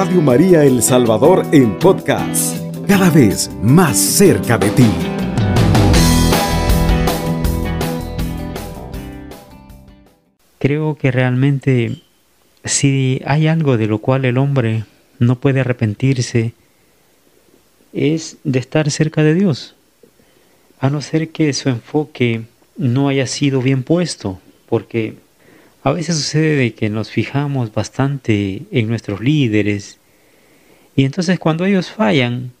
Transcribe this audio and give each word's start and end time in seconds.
Radio 0.00 0.22
María 0.22 0.64
El 0.64 0.82
Salvador 0.82 1.44
en 1.52 1.78
podcast, 1.78 2.56
cada 2.88 3.10
vez 3.10 3.50
más 3.62 3.98
cerca 3.98 4.56
de 4.56 4.70
ti. 4.70 4.86
Creo 10.58 10.96
que 10.96 11.10
realmente 11.10 12.00
si 12.64 13.20
hay 13.26 13.46
algo 13.46 13.76
de 13.76 13.88
lo 13.88 13.98
cual 13.98 14.24
el 14.24 14.38
hombre 14.38 14.84
no 15.18 15.38
puede 15.38 15.60
arrepentirse, 15.60 16.54
es 17.92 18.38
de 18.42 18.58
estar 18.58 18.90
cerca 18.90 19.22
de 19.22 19.34
Dios, 19.34 19.74
a 20.78 20.88
no 20.88 21.02
ser 21.02 21.28
que 21.28 21.52
su 21.52 21.68
enfoque 21.68 22.44
no 22.78 23.08
haya 23.08 23.26
sido 23.26 23.60
bien 23.60 23.82
puesto, 23.82 24.40
porque 24.66 25.16
a 25.82 25.92
veces 25.92 26.16
sucede 26.16 26.74
que 26.74 26.90
nos 26.90 27.10
fijamos 27.10 27.72
bastante 27.72 28.62
en 28.70 28.88
nuestros 28.88 29.20
líderes 29.20 29.98
y 30.96 31.04
entonces 31.04 31.38
cuando 31.38 31.64
ellos 31.64 31.90
fallan, 31.90 32.52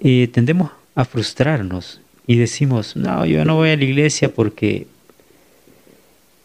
eh, 0.00 0.28
tendemos 0.32 0.70
a 0.94 1.04
frustrarnos 1.04 2.00
y 2.26 2.36
decimos, 2.36 2.94
no, 2.94 3.24
yo 3.24 3.44
no 3.44 3.56
voy 3.56 3.70
a 3.70 3.76
la 3.76 3.84
iglesia 3.84 4.32
porque, 4.32 4.86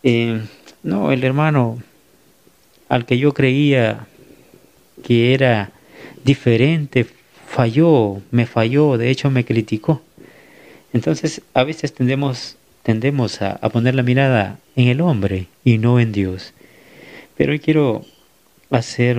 eh, 0.02 0.41
no, 0.82 1.12
el 1.12 1.23
hermano 1.23 1.84
al 2.90 3.05
que 3.05 3.18
yo 3.18 3.34
creía 3.34 4.07
que 5.04 5.34
era 5.34 5.71
diferente 6.23 7.05
falló, 7.48 8.21
me 8.32 8.46
falló, 8.46 8.98
de 8.98 9.10
hecho 9.10 9.30
me 9.30 9.46
criticó. 9.46 10.02
Entonces 10.94 11.41
a 11.54 11.63
veces 11.63 11.94
tendemos, 11.94 12.55
tendemos 12.84 13.42
a, 13.42 13.58
poner 13.70 13.96
la 13.96 14.04
mirada 14.04 14.60
en 14.76 14.90
el 14.90 15.02
hombre 15.02 15.48
y 15.64 15.78
no 15.78 16.00
en 16.00 16.12
Dios. 16.12 16.54
Pero 17.36 17.54
hoy 17.54 17.60
quiero 17.60 18.05
hacer 18.70 19.18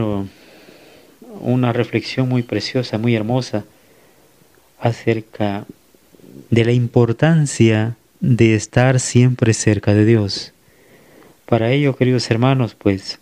una 1.41 1.73
reflexión 1.73 2.29
muy 2.29 2.43
preciosa, 2.43 2.99
muy 2.99 3.17
hermosa 3.17 3.65
acerca 4.79 5.65
de 6.51 6.65
la 6.65 6.73
importancia 6.73 7.97
de 8.21 8.55
estar 8.55 9.01
siempre 9.01 9.55
cerca 9.55 9.95
de 9.95 10.05
Dios. 10.05 10.53
Para 11.47 11.73
ello, 11.73 11.97
queridos 11.97 12.31
hermanos, 12.31 12.75
pues 12.75 13.19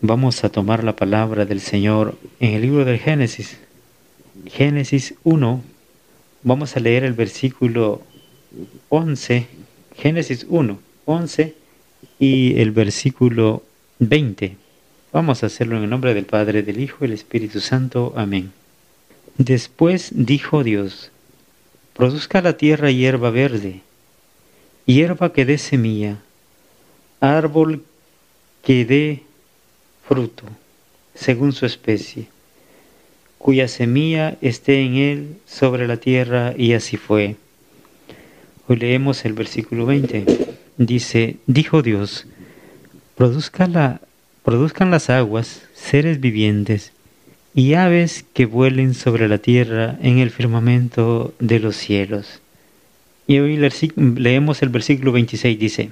vamos 0.00 0.44
a 0.44 0.48
tomar 0.48 0.84
la 0.84 0.96
palabra 0.96 1.44
del 1.44 1.60
Señor 1.60 2.18
en 2.40 2.54
el 2.54 2.62
libro 2.62 2.84
del 2.84 2.98
Génesis. 2.98 3.58
Génesis 4.46 5.14
1, 5.24 5.62
vamos 6.42 6.76
a 6.76 6.80
leer 6.80 7.04
el 7.04 7.12
versículo 7.12 8.02
11, 8.88 9.46
Génesis 9.96 10.46
1, 10.48 10.78
11 11.04 11.54
y 12.18 12.60
el 12.60 12.70
versículo 12.70 13.62
20. 13.98 14.56
Vamos 15.12 15.42
a 15.42 15.46
hacerlo 15.46 15.76
en 15.76 15.84
el 15.84 15.90
nombre 15.90 16.14
del 16.14 16.26
Padre, 16.26 16.62
del 16.62 16.80
Hijo 16.80 16.98
y 17.00 17.08
del 17.08 17.14
Espíritu 17.14 17.60
Santo. 17.60 18.12
Amén. 18.16 18.52
Después 19.36 20.10
dijo 20.12 20.64
Dios, 20.64 21.10
produzca 21.94 22.42
la 22.42 22.56
tierra 22.56 22.90
hierba 22.90 23.30
verde, 23.30 23.82
hierba 24.86 25.32
que 25.32 25.44
dé 25.44 25.58
semilla, 25.58 26.18
árbol 27.20 27.84
que 28.62 28.84
dé 28.84 29.22
fruto, 30.06 30.44
según 31.14 31.52
su 31.52 31.66
especie 31.66 32.28
cuya 33.38 33.68
semilla 33.68 34.36
esté 34.42 34.82
en 34.82 34.96
él 34.96 35.36
sobre 35.46 35.86
la 35.86 35.96
tierra, 35.96 36.54
y 36.56 36.74
así 36.74 36.96
fue. 36.96 37.36
Hoy 38.70 38.76
leemos 38.76 39.24
el 39.24 39.32
versículo 39.32 39.86
20. 39.86 40.26
Dice, 40.76 41.36
dijo 41.46 41.80
Dios, 41.80 42.26
produzcan 43.16 43.72
las 43.72 45.08
aguas 45.08 45.62
seres 45.72 46.20
vivientes 46.20 46.92
y 47.54 47.72
aves 47.72 48.26
que 48.34 48.44
vuelen 48.44 48.92
sobre 48.92 49.26
la 49.26 49.38
tierra 49.38 49.96
en 50.02 50.18
el 50.18 50.30
firmamento 50.30 51.32
de 51.38 51.60
los 51.60 51.76
cielos. 51.76 52.42
Y 53.26 53.38
hoy 53.38 53.58
leemos 53.96 54.60
el 54.60 54.68
versículo 54.68 55.12
26, 55.12 55.58
dice, 55.58 55.90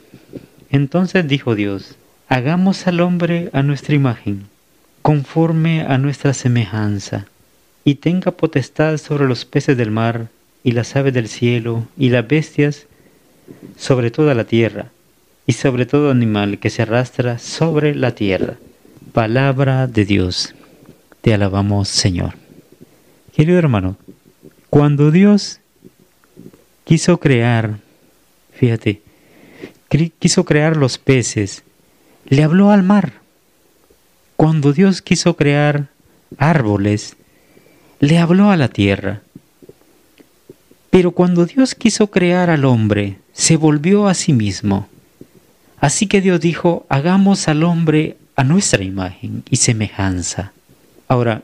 entonces 0.70 1.26
dijo 1.26 1.54
Dios, 1.54 1.97
hagamos 2.28 2.87
al 2.87 3.00
hombre 3.00 3.48
a 3.54 3.62
nuestra 3.62 3.94
imagen, 3.94 4.48
conforme 5.00 5.81
a 5.81 5.97
nuestra 5.97 6.34
semejanza 6.34 7.26
y 7.84 7.94
tenga 7.94 8.32
potestad 8.32 8.98
sobre 8.98 9.26
los 9.26 9.47
peces 9.47 9.78
del 9.78 9.91
mar, 9.91 10.28
y 10.66 10.72
las 10.72 10.97
aves 10.97 11.15
del 11.15 11.28
cielo, 11.28 11.87
y 11.97 12.09
las 12.09 12.27
bestias, 12.27 12.88
sobre 13.77 14.10
toda 14.10 14.34
la 14.34 14.47
tierra, 14.47 14.91
y 15.47 15.53
sobre 15.53 15.87
todo 15.87 16.10
animal 16.10 16.59
que 16.59 16.71
se 16.71 16.82
arrastra 16.82 17.38
sobre 17.38 17.94
la 17.94 18.16
tierra. 18.16 18.56
Palabra 19.12 19.87
de 19.87 20.05
Dios. 20.05 20.56
Te 21.21 21.32
alabamos, 21.32 21.88
Señor. 21.88 22.34
Querido 23.32 23.60
hermano, 23.60 23.97
cuando 24.69 25.12
Dios 25.12 25.60
quiso 26.82 27.19
crear, 27.19 27.78
fíjate, 28.53 29.03
quiso 30.19 30.44
crear 30.44 30.76
los 30.76 30.99
peces, 30.99 31.62
le 32.25 32.43
habló 32.43 32.72
al 32.72 32.82
mar. 32.82 33.12
Cuando 34.34 34.72
Dios 34.72 35.00
quiso 35.00 35.37
crear 35.37 35.91
árboles, 36.38 37.15
le 38.00 38.19
habló 38.19 38.50
a 38.50 38.56
la 38.56 38.66
tierra. 38.66 39.22
Pero 40.96 41.10
cuando 41.10 41.44
Dios 41.44 41.74
quiso 41.74 42.06
crear 42.06 42.48
al 42.48 42.64
hombre, 42.64 43.18
se 43.34 43.58
volvió 43.58 44.08
a 44.08 44.14
sí 44.14 44.32
mismo. 44.32 44.88
Así 45.78 46.06
que 46.06 46.22
Dios 46.22 46.40
dijo, 46.40 46.86
hagamos 46.88 47.48
al 47.48 47.64
hombre 47.64 48.16
a 48.34 48.44
nuestra 48.44 48.82
imagen 48.82 49.42
y 49.50 49.56
semejanza. 49.56 50.54
Ahora, 51.06 51.42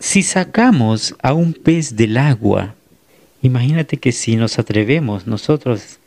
si 0.00 0.24
sacamos 0.24 1.14
a 1.22 1.32
un 1.32 1.52
pez 1.52 1.94
del 1.94 2.16
agua, 2.16 2.74
imagínate 3.40 3.98
que 3.98 4.10
si 4.10 4.34
nos 4.34 4.58
atrevemos 4.58 5.28
nosotros 5.28 6.00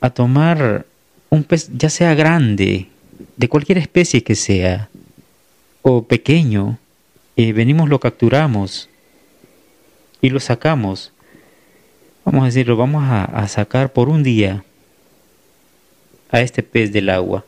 a 0.00 0.08
tomar 0.08 0.86
un 1.28 1.44
pez, 1.44 1.68
ya 1.76 1.90
sea 1.90 2.14
grande, 2.14 2.88
de 3.36 3.48
cualquier 3.50 3.76
especie 3.76 4.22
que 4.22 4.34
sea, 4.34 4.88
o 5.82 6.04
pequeño, 6.04 6.78
y 7.36 7.52
venimos, 7.52 7.90
lo 7.90 8.00
capturamos 8.00 8.88
y 10.22 10.30
lo 10.30 10.40
sacamos. 10.40 11.12
Vamos 12.24 12.44
a 12.44 12.46
decir, 12.46 12.68
lo 12.68 12.76
vamos 12.76 13.04
a, 13.04 13.46
sacar 13.48 13.92
por 13.92 14.08
un 14.08 14.22
día 14.22 14.64
a 16.30 16.40
este 16.40 16.62
pez 16.62 16.92
del 16.92 17.10
agua. 17.10 17.44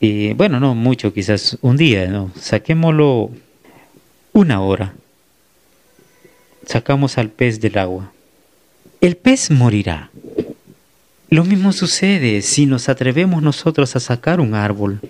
Y 0.00 0.32
bueno, 0.32 0.58
no 0.58 0.74
mucho, 0.74 1.12
quizás 1.12 1.58
un 1.60 1.76
día, 1.76 2.08
¿no? 2.08 2.32
Saquémoslo 2.34 3.30
una 4.32 4.60
hora. 4.62 4.94
Sacamos 6.66 7.18
al 7.18 7.28
pez 7.28 7.60
del 7.60 7.78
agua. 7.78 8.10
El 9.00 9.16
pez 9.16 9.50
morirá. 9.50 10.10
Lo 11.28 11.44
mismo 11.44 11.72
sucede 11.72 12.40
si 12.40 12.64
nos 12.64 12.88
atrevemos 12.88 13.42
nosotros 13.42 13.94
a 13.96 14.00
sacar 14.00 14.40
un 14.40 14.54
árbol. 14.54 15.00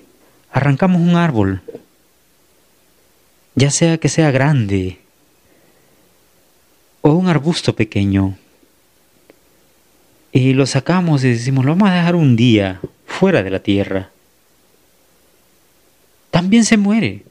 Arrancamos 0.50 1.00
un 1.00 1.16
árbol, 1.16 1.62
ya 3.56 3.70
sea 3.70 3.98
que 3.98 4.08
sea 4.08 4.30
grande 4.30 4.98
o 7.06 7.10
un 7.10 7.28
arbusto 7.28 7.76
pequeño, 7.76 8.34
y 10.32 10.54
lo 10.54 10.64
sacamos 10.64 11.22
y 11.22 11.28
decimos, 11.28 11.66
lo 11.66 11.72
vamos 11.72 11.90
a 11.90 11.94
dejar 11.96 12.16
un 12.16 12.34
día 12.34 12.80
fuera 13.04 13.42
de 13.42 13.50
la 13.50 13.60
tierra, 13.60 14.10
también 16.30 16.64
se 16.64 16.78
muere, 16.78 17.24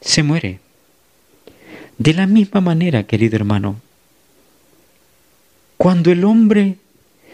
se 0.00 0.22
muere. 0.22 0.60
De 1.98 2.14
la 2.14 2.26
misma 2.26 2.62
manera, 2.62 3.04
querido 3.04 3.36
hermano, 3.36 3.82
cuando 5.76 6.10
el 6.10 6.24
hombre 6.24 6.78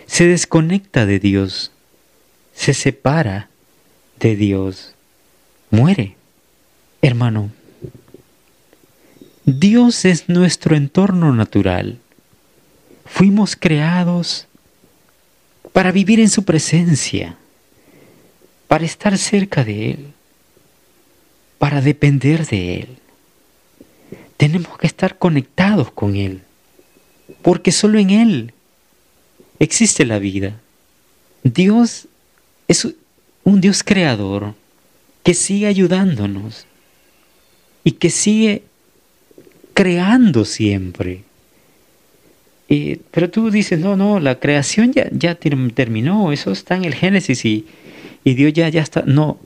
se 0.07 0.27
desconecta 0.27 1.07
de 1.07 1.21
Dios, 1.21 1.71
se 2.55 2.75
separa 2.75 3.51
de 4.19 4.35
Dios, 4.35 4.97
muere. 5.71 6.17
Hermano, 7.03 7.53
Dios 9.59 10.05
es 10.05 10.29
nuestro 10.29 10.77
entorno 10.77 11.35
natural. 11.35 11.99
Fuimos 13.05 13.57
creados 13.57 14.47
para 15.73 15.91
vivir 15.91 16.21
en 16.21 16.29
su 16.29 16.45
presencia, 16.45 17.37
para 18.69 18.85
estar 18.85 19.19
cerca 19.19 19.65
de 19.65 19.91
Él, 19.91 20.13
para 21.59 21.81
depender 21.81 22.47
de 22.47 22.75
Él. 22.77 22.99
Tenemos 24.37 24.79
que 24.79 24.87
estar 24.87 25.19
conectados 25.19 25.91
con 25.91 26.15
Él, 26.15 26.43
porque 27.43 27.73
solo 27.73 27.99
en 27.99 28.11
Él 28.11 28.55
existe 29.59 30.07
la 30.07 30.21
vida. 30.21 30.61
Dios 31.43 32.07
es 32.69 32.87
un 33.43 33.61
Dios 33.61 33.83
creador 33.83 34.55
que 35.25 35.35
sigue 35.35 35.67
ayudándonos 35.67 36.67
y 37.83 37.93
que 37.93 38.11
sigue 38.11 38.63
creando 39.75 40.45
siempre. 40.45 41.23
pero 43.11 43.31
tú 43.31 43.51
dices, 43.51 43.79
no, 43.81 43.97
no, 43.97 44.21
la 44.21 44.39
creación 44.39 44.93
ya, 44.93 45.09
ya 45.11 45.35
terminó, 45.35 46.33
eso 46.33 46.53
está 46.53 46.77
en 46.77 46.85
el 46.85 46.95
Génesis 46.95 47.45
y, 47.45 47.67
y 48.25 48.35
Dios 48.35 48.53
ya, 48.53 48.69
ya 48.69 48.83
está. 48.83 49.03
No, 49.03 49.39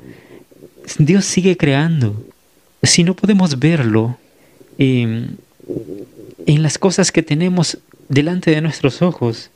Dios 0.99 1.25
sigue 1.25 1.56
creando. 1.56 2.25
Si 2.82 3.03
no 3.03 3.15
podemos 3.15 3.59
verlo 3.59 4.19
en 4.76 5.38
las 6.47 6.77
cosas 6.77 7.12
que 7.12 7.23
tenemos 7.23 7.79
delante 8.09 8.50
de 8.50 8.61
nuestros 8.61 9.00
ojos, 9.00 9.50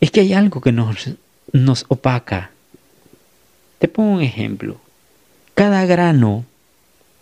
es 0.00 0.10
que 0.10 0.20
hay 0.20 0.32
algo 0.32 0.60
que 0.60 0.72
nos, 0.72 1.10
nos 1.52 1.84
opaca. 1.88 2.50
Te 3.78 3.88
pongo 3.88 4.14
un 4.14 4.22
ejemplo. 4.22 4.80
Cada 5.54 5.84
grano 5.84 6.44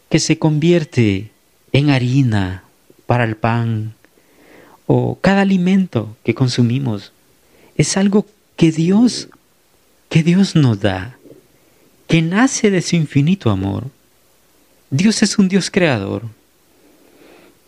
que 0.09 0.21
se 0.21 0.39
convierte 0.39 1.32
en 1.73 1.91
harina 1.91 2.65
para 3.07 3.25
el 3.25 3.37
pan 3.37 3.95
o 4.87 5.19
cada 5.21 5.43
alimento 5.43 6.17
que 6.25 6.35
consumimos 6.35 7.13
es 7.77 7.97
algo 7.97 8.27
que 8.57 8.71
Dios 8.71 9.29
que 10.13 10.23
Dios 10.23 10.55
nos 10.57 10.79
da, 10.81 11.17
que 12.07 12.21
nace 12.21 12.71
de 12.71 12.83
su 12.83 12.97
infinito 12.97 13.49
amor. 13.49 13.87
Dios 14.91 15.23
es 15.23 15.39
un 15.39 15.49
Dios 15.49 15.71
creador 15.71 16.25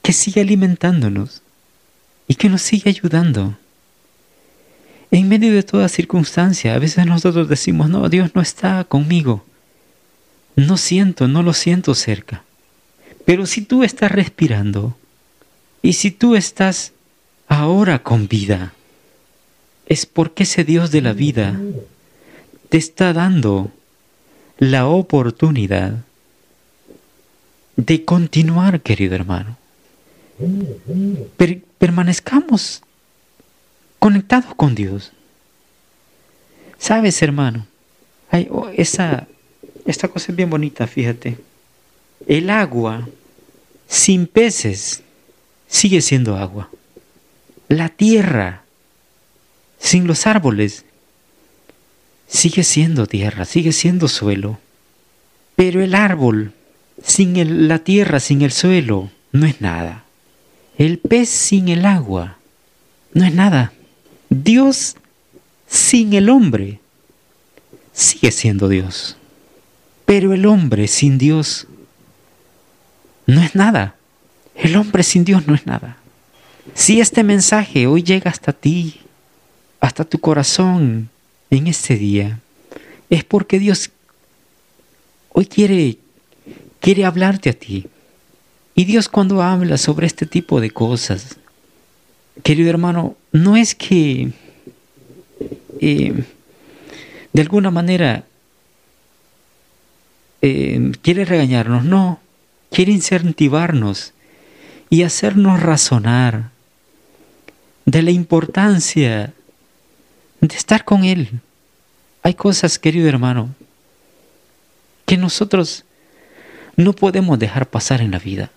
que 0.03 0.13
sigue 0.13 0.43
alimentándonos 0.43 1.41
y 2.29 2.35
que 2.35 2.51
nos 2.51 2.61
sigue 2.61 2.91
ayudando. 2.91 3.57
En 5.11 5.27
medio 5.27 5.55
de 5.55 5.63
toda 5.63 5.89
circunstancia, 5.89 6.75
a 6.75 6.79
veces 6.79 7.07
nosotros 7.07 7.49
decimos, 7.49 7.89
no, 7.89 8.07
Dios 8.11 8.33
no 8.35 8.43
está 8.43 8.85
conmigo. 8.85 9.43
No 10.55 10.77
siento, 10.77 11.29
no 11.29 11.43
lo 11.43 11.55
siento 11.55 11.95
cerca. 11.95 12.45
Pero 13.25 13.47
si 13.47 13.63
tú 13.63 13.83
estás 13.83 14.13
respirando 14.13 14.97
y 15.83 15.95
si 15.95 16.11
tú 16.11 16.37
estás 16.37 16.93
ahora 17.49 18.03
con 18.03 18.29
vida, 18.29 18.73
es 19.87 20.07
porque 20.07 20.45
ese 20.45 20.65
Dios 20.65 20.91
de 20.91 21.03
la 21.03 21.13
vida 21.13 21.59
te 22.69 22.79
está 22.79 23.13
dando 23.13 23.71
la 24.59 24.87
oportunidad 24.87 26.05
de 27.77 28.05
continuar, 28.05 28.81
querido 28.81 29.15
hermano. 29.15 29.57
permanezcamos 31.79 32.83
conectados 33.99 34.55
con 34.55 34.75
Dios. 34.75 35.13
Sabes, 36.79 37.23
hermano, 37.23 37.67
hay, 38.31 38.49
oh, 38.51 38.69
esa, 38.69 39.27
esta 39.87 40.09
cosa 40.09 40.33
es 40.33 40.37
bien 40.37 40.51
bonita, 40.51 40.87
fíjate. 40.87 41.39
El 42.27 42.51
agua 42.51 43.09
sin 43.89 44.27
peces 44.27 45.03
sigue 45.69 46.01
siendo 46.01 46.37
agua. 46.37 46.71
La 47.69 47.89
tierra 47.89 48.65
sin 49.79 50.07
los 50.07 50.27
árboles 50.27 50.85
sigue 52.27 52.65
siendo 52.65 53.07
tierra, 53.07 53.45
sigue 53.45 53.73
siendo 53.73 54.09
suelo. 54.09 54.59
Pero 55.57 55.83
el 55.83 55.95
árbol, 55.95 56.53
sin 57.03 57.69
la 57.69 57.79
tierra, 57.81 58.21
sin 58.21 58.43
el 58.43 58.53
suelo, 58.53 59.11
no 59.33 59.47
es 59.47 59.61
nada. 59.61 60.05
El 60.79 60.99
pez 60.99 61.29
sin 61.29 61.69
el 61.69 61.85
agua, 61.85 62.39
no 63.13 63.25
es 63.25 63.35
nada. 63.35 63.73
Dios 64.31 64.97
sin 65.69 66.15
el 66.15 66.29
hombre, 66.31 66.81
sigue 67.93 68.33
siendo 68.33 68.69
Dios. 68.69 69.17
Pero 70.07 70.33
el 70.33 70.47
hombre 70.47 70.89
sin 70.89 71.19
Dios 71.19 71.69
no 73.27 73.43
es 73.43 73.55
nada. 73.55 73.97
El 74.55 74.77
hombre 74.77 75.03
sin 75.03 75.25
Dios 75.25 75.47
no 75.47 75.55
es 75.55 75.67
nada. 75.67 75.97
Si 76.75 77.01
este 77.01 77.23
mensaje 77.23 77.87
hoy 77.87 78.03
llega 78.03 78.31
hasta 78.31 78.53
ti, 78.53 79.01
hasta 79.81 80.05
tu 80.05 80.19
corazón, 80.19 81.11
en 81.51 81.67
este 81.67 81.97
día 81.97 82.41
es 83.11 83.25
porque 83.25 83.59
Dios 83.59 83.91
hoy 85.31 85.47
quiere, 85.47 85.99
quiere 86.81 87.05
hablarte 87.05 87.51
a 87.51 87.53
ti. 87.53 87.87
Y 88.75 88.85
Dios 88.85 89.09
cuando 89.09 89.43
habla 89.43 89.79
sobre 89.79 90.07
este 90.07 90.27
tipo 90.27 90.61
de 90.61 90.71
cosas, 90.71 91.37
querido 92.43 92.71
hermano, 92.71 93.17
no 93.31 93.57
es 93.57 93.75
que 93.75 94.33
eh, 95.81 96.25
de 97.33 97.43
alguna 97.43 97.71
manera 97.71 98.25
eh, 100.43 100.93
quiere 101.03 101.25
regañarnos, 101.25 101.85
no, 101.85 102.21
quiere 102.75 102.91
incentivarnos 102.91 104.13
y 104.91 105.05
hacernos 105.05 105.63
razonar 105.63 106.51
de 107.87 108.03
la 108.03 108.11
importancia 108.11 109.33
de 110.41 110.57
estar 110.57 110.85
con 110.85 111.05
Él. 111.05 111.41
Hay 112.25 112.35
cosas, 112.35 112.81
querido 112.81 113.09
hermano, 113.09 113.55
que 115.07 115.17
nosotros 115.17 115.85
no 116.77 116.95
podemos 116.95 117.39
dejar 117.39 117.71
pasar 117.71 118.01
en 118.01 118.11
la 118.11 118.19
vida, 118.19 118.51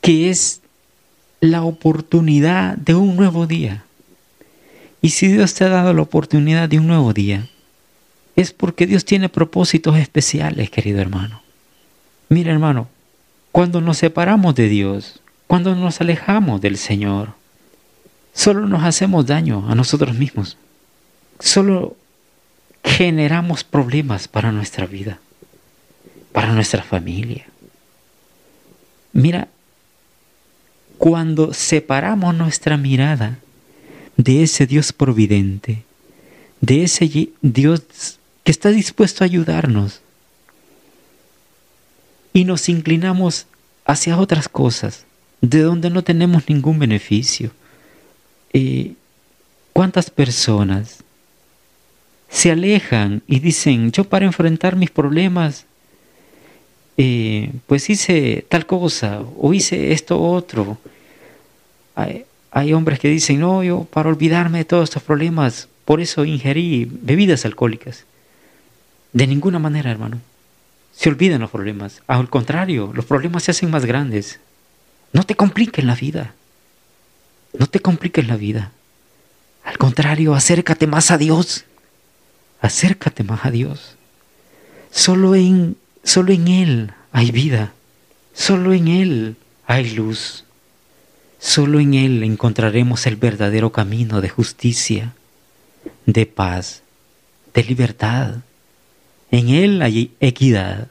que 0.00 0.30
es 0.30 0.62
la 1.40 1.62
oportunidad 1.62 2.78
de 2.78 2.94
un 2.94 3.14
nuevo 3.14 3.46
día. 3.46 3.84
Y 5.02 5.10
si 5.10 5.28
Dios 5.28 5.52
te 5.52 5.64
ha 5.64 5.68
dado 5.68 5.92
la 5.92 6.00
oportunidad 6.00 6.70
de 6.70 6.78
un 6.78 6.86
nuevo 6.86 7.12
día, 7.12 7.46
es 8.36 8.54
porque 8.54 8.86
Dios 8.86 9.04
tiene 9.04 9.28
propósitos 9.28 9.98
especiales, 9.98 10.70
querido 10.70 11.00
hermano. 11.00 11.45
Mira, 12.28 12.52
hermano, 12.52 12.88
cuando 13.52 13.80
nos 13.80 13.98
separamos 13.98 14.54
de 14.54 14.68
Dios, 14.68 15.20
cuando 15.46 15.74
nos 15.74 16.00
alejamos 16.00 16.60
del 16.60 16.76
Señor, 16.76 17.34
solo 18.34 18.66
nos 18.66 18.84
hacemos 18.84 19.26
daño 19.26 19.64
a 19.68 19.74
nosotros 19.74 20.14
mismos. 20.14 20.56
Solo 21.38 21.96
generamos 22.82 23.64
problemas 23.64 24.28
para 24.28 24.52
nuestra 24.52 24.86
vida, 24.86 25.20
para 26.32 26.52
nuestra 26.52 26.82
familia. 26.82 27.46
Mira, 29.12 29.48
cuando 30.98 31.54
separamos 31.54 32.34
nuestra 32.34 32.76
mirada 32.76 33.38
de 34.16 34.42
ese 34.42 34.66
Dios 34.66 34.92
providente, 34.92 35.84
de 36.60 36.84
ese 36.84 37.30
Dios 37.42 38.18
que 38.44 38.50
está 38.50 38.70
dispuesto 38.70 39.22
a 39.22 39.26
ayudarnos, 39.26 40.00
y 42.36 42.44
nos 42.44 42.68
inclinamos 42.68 43.46
hacia 43.86 44.18
otras 44.18 44.46
cosas, 44.46 45.06
de 45.40 45.62
donde 45.62 45.88
no 45.88 46.04
tenemos 46.04 46.50
ningún 46.50 46.78
beneficio, 46.78 47.50
eh, 48.52 48.92
¿cuántas 49.72 50.10
personas 50.10 51.02
se 52.28 52.50
alejan 52.50 53.22
y 53.26 53.40
dicen, 53.40 53.90
yo 53.90 54.04
para 54.04 54.26
enfrentar 54.26 54.76
mis 54.76 54.90
problemas, 54.90 55.64
eh, 56.98 57.52
pues 57.66 57.88
hice 57.88 58.44
tal 58.50 58.66
cosa 58.66 59.22
o 59.38 59.54
hice 59.54 59.92
esto 59.92 60.20
otro? 60.20 60.76
Hay, 61.94 62.26
hay 62.50 62.74
hombres 62.74 62.98
que 62.98 63.08
dicen, 63.08 63.40
no, 63.40 63.64
yo 63.64 63.84
para 63.84 64.10
olvidarme 64.10 64.58
de 64.58 64.66
todos 64.66 64.90
estos 64.90 65.02
problemas, 65.02 65.70
por 65.86 66.02
eso 66.02 66.26
ingerí 66.26 66.86
bebidas 67.00 67.46
alcohólicas. 67.46 68.04
De 69.14 69.26
ninguna 69.26 69.58
manera, 69.58 69.90
hermano. 69.90 70.20
Se 70.96 71.10
olvidan 71.10 71.42
los 71.42 71.50
problemas. 71.50 72.02
Al 72.06 72.30
contrario, 72.30 72.90
los 72.94 73.04
problemas 73.04 73.42
se 73.42 73.50
hacen 73.50 73.70
más 73.70 73.84
grandes. 73.84 74.40
No 75.12 75.24
te 75.24 75.34
compliques 75.34 75.84
la 75.84 75.94
vida. 75.94 76.34
No 77.58 77.66
te 77.66 77.80
compliques 77.80 78.26
la 78.26 78.36
vida. 78.36 78.72
Al 79.62 79.76
contrario, 79.76 80.34
acércate 80.34 80.86
más 80.86 81.10
a 81.10 81.18
Dios. 81.18 81.64
Acércate 82.60 83.24
más 83.24 83.44
a 83.44 83.50
Dios. 83.50 83.96
Solo 84.90 85.34
en, 85.34 85.76
solo 86.02 86.32
en 86.32 86.48
Él 86.48 86.92
hay 87.12 87.30
vida. 87.30 87.72
Solo 88.32 88.72
en 88.72 88.88
Él 88.88 89.36
hay 89.66 89.90
luz. 89.90 90.44
Solo 91.38 91.78
en 91.78 91.92
Él 91.92 92.22
encontraremos 92.22 93.06
el 93.06 93.16
verdadero 93.16 93.70
camino 93.70 94.22
de 94.22 94.30
justicia, 94.30 95.12
de 96.06 96.24
paz, 96.24 96.82
de 97.52 97.64
libertad. 97.64 98.36
En 99.30 99.48
Él 99.48 99.82
hay 99.82 100.12
equidad. 100.20 100.88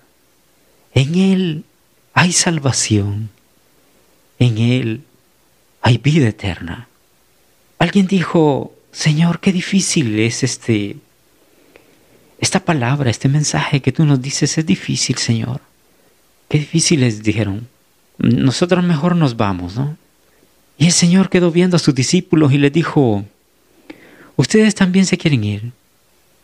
En 0.94 1.15
Él 1.15 1.63
hay 2.13 2.32
salvación. 2.32 3.30
En 4.39 4.58
Él 4.58 5.01
hay 5.82 5.98
vida 5.98 6.27
eterna. 6.27 6.88
Alguien 7.80 8.08
dijo, 8.08 8.74
Señor, 8.92 9.39
qué 9.39 9.51
difícil 9.51 10.20
es 10.20 10.44
este, 10.44 10.98
esta 12.39 12.60
palabra, 12.60 13.10
este 13.10 13.30
mensaje 13.30 13.82
que 13.82 13.92
tú 13.92 14.06
nos 14.06 14.22
dices 14.22 14.58
es 14.58 14.65
difícil, 14.65 15.18
Señor. 15.18 15.62
Qué 16.50 16.60
difícil 16.60 17.04
es, 17.04 17.24
dijeron. 17.24 17.68
Nosotros 18.18 18.84
mejor 18.84 19.15
nos 19.15 19.36
vamos, 19.36 19.75
¿no? 19.75 19.98
Y 20.77 20.86
el 20.86 20.92
Señor 20.92 21.30
quedó 21.30 21.51
viendo 21.51 21.75
a 21.75 21.80
sus 21.80 21.96
discípulos 21.96 22.54
y 22.54 22.58
les 22.58 22.72
dijo, 22.72 23.25
ustedes 24.36 24.75
también 24.75 25.06
se 25.06 25.18
quieren 25.18 25.44
ir. 25.44 25.72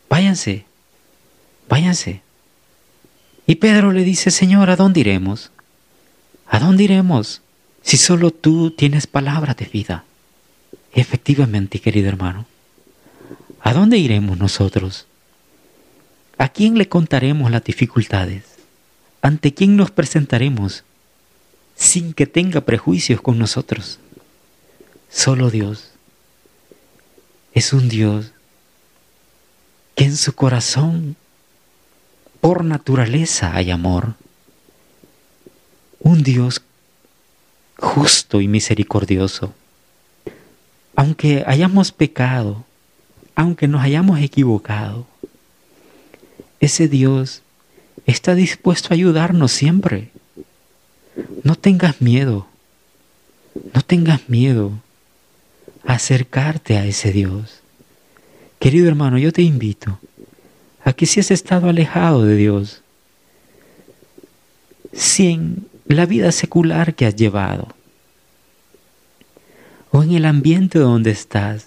Váyanse, 0.08 0.64
váyanse. 1.72 2.20
Y 3.46 3.56
Pedro 3.56 3.92
le 3.92 4.04
dice, 4.04 4.30
Señor, 4.30 4.70
¿a 4.70 4.76
dónde 4.76 5.00
iremos? 5.00 5.50
¿A 6.46 6.58
dónde 6.58 6.84
iremos? 6.84 7.42
si 7.82 7.96
solo 7.96 8.30
tú 8.30 8.70
tienes 8.70 9.06
palabra 9.06 9.54
de 9.54 9.66
vida. 9.66 10.04
Efectivamente, 10.92 11.80
querido 11.80 12.08
hermano, 12.08 12.46
¿a 13.60 13.72
dónde 13.72 13.98
iremos 13.98 14.38
nosotros? 14.38 15.06
¿A 16.38 16.48
quién 16.48 16.78
le 16.78 16.88
contaremos 16.88 17.50
las 17.50 17.64
dificultades? 17.64 18.44
¿Ante 19.20 19.54
quién 19.54 19.76
nos 19.76 19.90
presentaremos 19.90 20.84
sin 21.76 22.12
que 22.12 22.26
tenga 22.26 22.62
prejuicios 22.62 23.20
con 23.20 23.38
nosotros? 23.38 23.98
Solo 25.10 25.50
Dios 25.50 25.90
es 27.52 27.72
un 27.72 27.88
Dios 27.88 28.32
que 29.94 30.04
en 30.04 30.16
su 30.16 30.34
corazón, 30.34 31.16
por 32.42 32.64
naturaleza, 32.64 33.54
hay 33.54 33.70
amor. 33.70 34.14
Un 36.00 36.24
Dios 36.24 36.60
justo 37.78 38.40
y 38.40 38.48
misericordioso. 38.48 39.54
Aunque 40.96 41.44
hayamos 41.46 41.92
pecado, 41.92 42.64
aunque 43.36 43.68
nos 43.68 43.80
hayamos 43.80 44.18
equivocado, 44.18 45.06
ese 46.58 46.88
Dios 46.88 47.42
está 48.06 48.34
dispuesto 48.34 48.88
a 48.90 48.94
ayudarnos 48.94 49.52
siempre. 49.52 50.10
No 51.44 51.54
tengas 51.54 52.00
miedo, 52.00 52.48
no 53.72 53.82
tengas 53.82 54.28
miedo 54.28 54.72
a 55.86 55.92
acercarte 55.92 56.76
a 56.76 56.86
ese 56.86 57.12
Dios. 57.12 57.60
Querido 58.58 58.88
hermano, 58.88 59.16
yo 59.16 59.32
te 59.32 59.42
invito 59.42 60.00
a 60.84 60.92
que 60.92 61.06
si 61.06 61.20
has 61.20 61.30
estado 61.30 61.68
alejado 61.68 62.24
de 62.24 62.36
Dios, 62.36 62.82
si 64.92 65.28
en 65.28 65.66
la 65.86 66.06
vida 66.06 66.32
secular 66.32 66.94
que 66.94 67.06
has 67.06 67.16
llevado, 67.16 67.68
o 69.90 70.02
en 70.02 70.12
el 70.12 70.24
ambiente 70.24 70.78
donde 70.78 71.10
estás, 71.10 71.66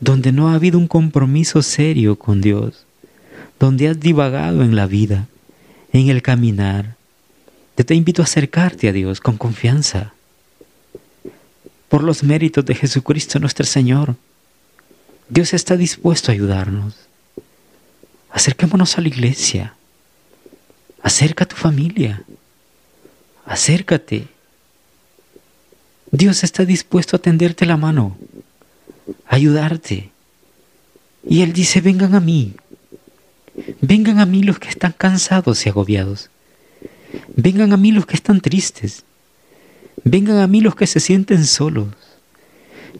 donde 0.00 0.32
no 0.32 0.48
ha 0.48 0.54
habido 0.54 0.78
un 0.78 0.88
compromiso 0.88 1.62
serio 1.62 2.16
con 2.16 2.40
Dios, 2.40 2.86
donde 3.58 3.88
has 3.88 4.00
divagado 4.00 4.62
en 4.62 4.76
la 4.76 4.86
vida, 4.86 5.28
en 5.92 6.08
el 6.08 6.22
caminar, 6.22 6.96
yo 7.76 7.84
te 7.84 7.94
invito 7.94 8.22
a 8.22 8.24
acercarte 8.24 8.88
a 8.88 8.92
Dios 8.92 9.20
con 9.20 9.36
confianza, 9.36 10.14
por 11.88 12.02
los 12.02 12.22
méritos 12.22 12.64
de 12.64 12.74
Jesucristo 12.74 13.38
nuestro 13.38 13.64
Señor. 13.64 14.16
Dios 15.28 15.54
está 15.54 15.76
dispuesto 15.76 16.30
a 16.30 16.34
ayudarnos. 16.34 16.96
Acerquémonos 18.36 18.98
a 18.98 19.00
la 19.00 19.08
iglesia. 19.08 19.72
Acerca 21.00 21.44
a 21.44 21.48
tu 21.48 21.56
familia. 21.56 22.22
Acércate. 23.46 24.28
Dios 26.10 26.44
está 26.44 26.66
dispuesto 26.66 27.16
a 27.16 27.18
tenderte 27.18 27.64
la 27.64 27.78
mano, 27.78 28.18
a 29.26 29.36
ayudarte. 29.36 30.10
Y 31.26 31.40
Él 31.40 31.54
dice, 31.54 31.80
vengan 31.80 32.14
a 32.14 32.20
mí. 32.20 32.52
Vengan 33.80 34.18
a 34.18 34.26
mí 34.26 34.42
los 34.42 34.58
que 34.58 34.68
están 34.68 34.92
cansados 34.92 35.64
y 35.64 35.70
agobiados. 35.70 36.28
Vengan 37.36 37.72
a 37.72 37.78
mí 37.78 37.90
los 37.90 38.04
que 38.04 38.16
están 38.16 38.42
tristes. 38.42 39.04
Vengan 40.04 40.40
a 40.40 40.46
mí 40.46 40.60
los 40.60 40.76
que 40.76 40.86
se 40.86 41.00
sienten 41.00 41.46
solos. 41.46 41.88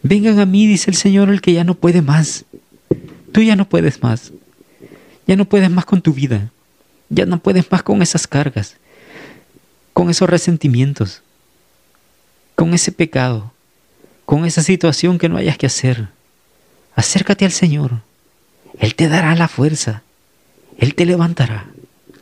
Vengan 0.01 0.39
a 0.39 0.47
mí, 0.47 0.65
dice 0.65 0.89
el 0.89 0.97
Señor, 0.97 1.29
el 1.29 1.41
que 1.41 1.53
ya 1.53 1.63
no 1.63 1.75
puede 1.75 2.01
más. 2.01 2.45
Tú 3.31 3.43
ya 3.43 3.55
no 3.55 3.69
puedes 3.69 4.01
más. 4.01 4.31
Ya 5.27 5.35
no 5.35 5.45
puedes 5.45 5.69
más 5.69 5.85
con 5.85 6.01
tu 6.01 6.13
vida. 6.13 6.51
Ya 7.09 7.25
no 7.25 7.39
puedes 7.39 7.71
más 7.71 7.83
con 7.83 8.01
esas 8.01 8.27
cargas, 8.27 8.75
con 9.93 10.09
esos 10.09 10.29
resentimientos, 10.29 11.21
con 12.55 12.73
ese 12.73 12.91
pecado, 12.91 13.51
con 14.25 14.45
esa 14.45 14.61
situación 14.63 15.17
que 15.17 15.29
no 15.29 15.37
hayas 15.37 15.57
que 15.57 15.67
hacer. 15.67 16.09
Acércate 16.95 17.45
al 17.45 17.51
Señor. 17.51 18.01
Él 18.79 18.95
te 18.95 19.07
dará 19.07 19.35
la 19.35 19.47
fuerza. 19.47 20.03
Él 20.77 20.93
te 20.93 21.05
levantará, 21.05 21.65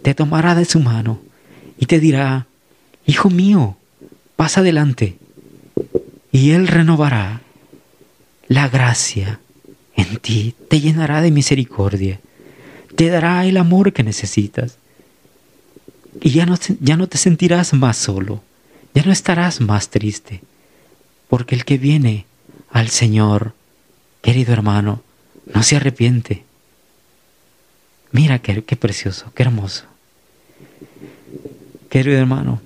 te 0.02 0.14
tomará 0.14 0.56
de 0.56 0.66
su 0.66 0.80
mano 0.80 1.20
y 1.78 1.88
te 1.88 2.00
dirá, 2.00 2.48
Hijo 3.06 3.30
mío, 3.30 3.78
pasa 4.36 4.62
adelante 4.62 5.18
y 6.32 6.52
Él 6.52 6.68
renovará 6.68 7.42
la 8.48 8.68
gracia 8.70 9.40
en 9.96 10.18
ti, 10.18 10.56
te 10.70 10.80
llenará 10.80 11.22
de 11.22 11.32
misericordia, 11.32 12.20
te 12.96 13.10
dará 13.10 13.46
el 13.46 13.58
amor 13.58 13.94
que 13.94 14.04
necesitas 14.04 14.78
y 16.22 16.32
ya 16.32 16.46
no, 16.46 16.58
ya 16.80 16.98
no 16.98 17.08
te 17.08 17.18
sentirás 17.18 17.74
más 17.74 17.98
solo, 17.98 18.42
ya 18.94 19.04
no 19.04 19.12
estarás 19.12 19.62
más 19.62 19.90
triste, 19.90 20.42
porque 21.28 21.56
el 21.56 21.66
que 21.66 21.78
viene 21.78 22.26
al 22.70 22.90
Señor, 22.90 23.54
querido 24.22 24.54
hermano, 24.54 25.02
no 25.54 25.64
se 25.64 25.76
arrepiente. 25.76 26.44
Mira 28.12 28.40
qué, 28.40 28.64
qué 28.64 28.76
precioso, 28.76 29.32
qué 29.36 29.44
hermoso. 29.44 29.86
Querido 31.90 32.18
hermano, 32.18 32.62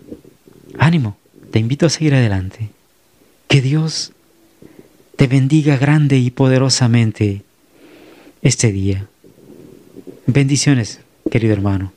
ánimo, 0.78 1.18
te 1.52 1.60
invito 1.60 1.88
a 1.88 1.90
seguir 1.90 2.14
adelante. 2.14 2.70
Que 3.48 3.62
Dios 3.62 4.14
te 5.16 5.28
bendiga 5.28 5.78
grande 5.78 6.18
y 6.18 6.30
poderosamente 6.30 7.42
este 8.42 8.72
día. 8.72 9.08
Bendiciones, 10.32 11.00
querido 11.32 11.54
hermano. 11.54 11.92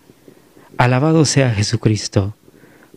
Alabado 0.78 1.26
sea 1.26 1.50
Jesucristo. 1.50 2.34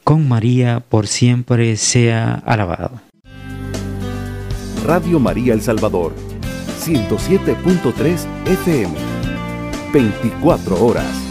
Con 0.05 0.29
María 0.29 0.79
por 0.87 1.07
siempre 1.07 1.75
sea 1.75 2.35
alabado. 2.45 3.01
Radio 4.85 5.19
María 5.19 5.53
El 5.53 5.61
Salvador, 5.61 6.13
107.3 6.79 8.25
FM, 8.45 8.93
24 9.91 10.85
horas. 10.85 11.24